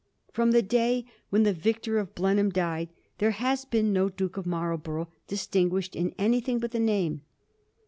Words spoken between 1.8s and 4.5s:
of Blenheim died, there has been no Duke of